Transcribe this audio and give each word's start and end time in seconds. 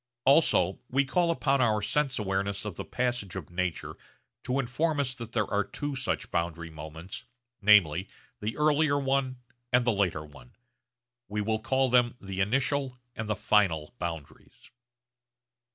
Also 0.25 0.79
we 0.89 1.05
call 1.05 1.29
upon 1.29 1.61
our 1.61 1.79
sense 1.79 2.17
awareness 2.17 2.65
of 2.65 2.73
the 2.73 2.83
passage 2.83 3.35
of 3.35 3.51
nature 3.51 3.95
to 4.43 4.57
inform 4.59 4.99
us 4.99 5.13
that 5.13 5.33
there 5.33 5.45
are 5.53 5.63
two 5.63 5.95
such 5.95 6.31
boundary 6.31 6.71
moments, 6.71 7.25
namely 7.61 8.09
the 8.39 8.57
earlier 8.57 8.97
one 8.97 9.37
and 9.71 9.85
the 9.85 9.93
later 9.93 10.25
one. 10.25 10.55
We 11.27 11.41
will 11.41 11.59
call 11.59 11.87
them 11.91 12.15
the 12.19 12.41
initial 12.41 12.97
and 13.15 13.29
the 13.29 13.35
final 13.35 13.93
boundaries. 13.99 14.71